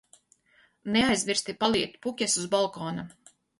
[0.95, 3.09] Neaizmirsi paliet puķes uz balkona!